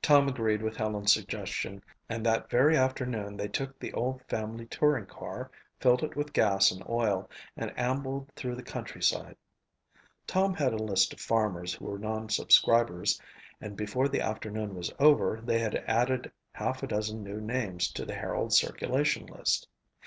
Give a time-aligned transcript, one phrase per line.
[0.00, 5.04] Tom agreed with Helen's suggestion and that very afternoon they took the old family touring
[5.04, 9.36] car, filled it with gas and oil, and ambled through the countryside.
[10.26, 13.20] Tom had a list of farmers who were non subscribers
[13.60, 18.06] and before the afternoon was over they had added half a dozen new names to
[18.06, 19.68] the Herald's circulation list.